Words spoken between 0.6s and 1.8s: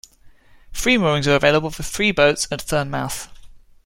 Free moorings are available